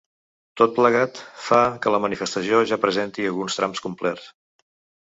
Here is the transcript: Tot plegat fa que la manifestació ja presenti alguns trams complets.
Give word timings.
Tot 0.61 0.71
plegat 0.77 1.21
fa 1.49 1.59
que 1.85 1.93
la 1.97 2.01
manifestació 2.09 2.65
ja 2.73 2.81
presenti 2.87 3.31
alguns 3.35 3.61
trams 3.61 3.89
complets. 3.89 4.31